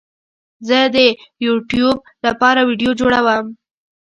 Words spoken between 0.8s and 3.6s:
د یوټیوب لپاره ویډیو جوړوم